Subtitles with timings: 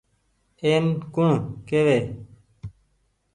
[0.63, 1.31] اين ڪوڻ
[1.67, 1.99] ڪيوي۔